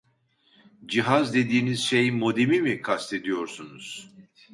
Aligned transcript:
Cihaz 0.87 1.33
dediğiniz 1.33 1.79
şey 1.79 2.11
modemi 2.11 2.61
mi 2.61 2.81
kastediyorsunuz? 2.81 4.11